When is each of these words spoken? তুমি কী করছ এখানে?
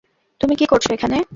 তুমি 0.41 0.53
কী 0.55 0.65
করছ 0.65 0.85
এখানে? 0.91 1.17